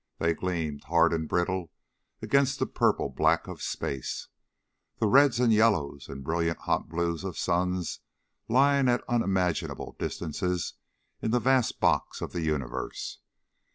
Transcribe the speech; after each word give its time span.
They 0.17 0.33
gleamed, 0.33 0.85
hard 0.85 1.13
and 1.13 1.29
brittle 1.29 1.69
against 2.23 2.57
the 2.57 2.65
purple 2.65 3.07
black 3.09 3.47
of 3.47 3.61
space, 3.61 4.29
the 4.97 5.05
reds 5.05 5.39
and 5.39 5.53
yellows 5.53 6.09
and 6.09 6.23
brilliant 6.23 6.57
hot 6.61 6.89
blues 6.89 7.23
of 7.23 7.37
suns 7.37 7.99
lying 8.49 8.89
at 8.89 9.05
unimaginable 9.07 9.95
distances 9.99 10.73
in 11.21 11.29
the 11.29 11.39
vast 11.39 11.79
box 11.79 12.19
of 12.19 12.31
the 12.31 12.41
universe. 12.41 13.19